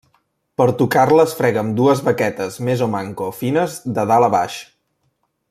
Per 0.59 0.65
tocar-la 0.77 1.25
es 1.29 1.35
frega 1.41 1.61
amb 1.63 1.75
dues 1.81 2.01
baquetes 2.07 2.57
més 2.69 2.81
o 2.87 2.89
manco 2.95 3.29
fines 3.43 3.77
de 3.99 4.09
dalt 4.15 4.31
a 4.31 4.33
baix. 4.39 4.59